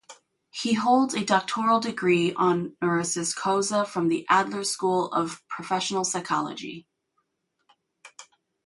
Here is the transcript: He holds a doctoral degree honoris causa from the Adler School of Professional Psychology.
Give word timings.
He 0.49 0.73
holds 0.73 1.13
a 1.13 1.23
doctoral 1.23 1.79
degree 1.79 2.33
honoris 2.33 3.35
causa 3.35 3.85
from 3.85 4.07
the 4.07 4.25
Adler 4.29 4.63
School 4.63 5.11
of 5.13 5.47
Professional 5.47 6.03
Psychology. 6.03 6.87